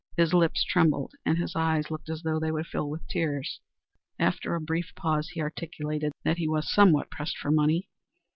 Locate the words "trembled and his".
0.55-1.55